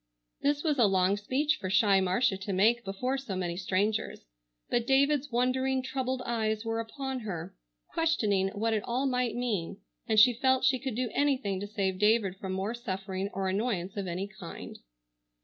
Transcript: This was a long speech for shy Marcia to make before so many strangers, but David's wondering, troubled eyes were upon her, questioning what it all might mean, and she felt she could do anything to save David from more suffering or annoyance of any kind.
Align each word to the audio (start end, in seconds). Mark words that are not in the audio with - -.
This 0.41 0.63
was 0.63 0.79
a 0.79 0.87
long 0.87 1.15
speech 1.15 1.57
for 1.59 1.69
shy 1.69 1.99
Marcia 2.01 2.35
to 2.35 2.53
make 2.53 2.83
before 2.83 3.19
so 3.19 3.35
many 3.35 3.55
strangers, 3.55 4.25
but 4.67 4.87
David's 4.87 5.31
wondering, 5.31 5.83
troubled 5.83 6.23
eyes 6.25 6.65
were 6.65 6.79
upon 6.79 7.19
her, 7.19 7.53
questioning 7.93 8.47
what 8.55 8.73
it 8.73 8.81
all 8.83 9.05
might 9.05 9.35
mean, 9.35 9.77
and 10.07 10.19
she 10.19 10.33
felt 10.33 10.65
she 10.65 10.79
could 10.79 10.95
do 10.95 11.11
anything 11.13 11.59
to 11.59 11.67
save 11.67 11.99
David 11.99 12.37
from 12.37 12.51
more 12.51 12.73
suffering 12.73 13.29
or 13.31 13.47
annoyance 13.47 13.95
of 13.95 14.07
any 14.07 14.27
kind. 14.27 14.79